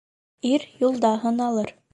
Ир 0.53 0.65
юлда 0.85 1.13
һыналыр 1.27 1.77